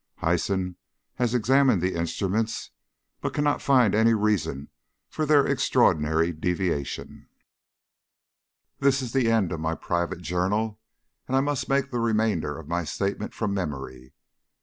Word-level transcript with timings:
Hyson 0.15 0.77
has 1.17 1.35
examined 1.35 1.79
the 1.79 1.93
instruments, 1.93 2.71
but 3.21 3.35
cannot 3.35 3.61
find 3.61 3.93
any 3.93 4.15
reason 4.15 4.69
for 5.11 5.27
their 5.27 5.45
extraordinary 5.45 6.31
deviation. 6.31 7.27
This 8.79 9.03
is 9.03 9.13
the 9.13 9.29
end 9.29 9.51
of 9.51 9.59
my 9.59 9.75
private 9.75 10.21
journal, 10.21 10.79
and 11.27 11.37
I 11.37 11.41
must 11.41 11.69
make 11.69 11.91
the 11.91 11.99
remainder 11.99 12.57
of 12.57 12.67
my 12.67 12.83
statement 12.83 13.35
from 13.35 13.53
memory. 13.53 14.15